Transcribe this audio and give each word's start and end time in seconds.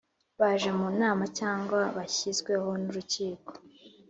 baje 0.39 0.69
mu 0.77 0.87
nama 1.01 1.23
cyangwa 1.39 1.79
bashyizweho 1.95 2.69
n 2.81 2.85
Urukiko 2.91 3.51